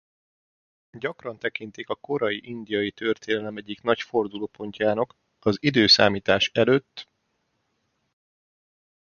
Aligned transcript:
Gyakran 0.91 1.37
tekintik 1.39 1.89
a 1.89 1.95
korai 1.95 2.39
indiai 2.49 2.91
történelem 2.91 3.57
egyik 3.57 3.81
nagy 3.81 4.01
fordulópontjának 4.01 5.15
az 5.39 5.57
i.e. 5.59 6.39